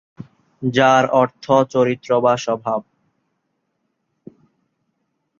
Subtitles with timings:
[0.61, 2.81] যার অর্থ চরিত্র বা স্বভাব।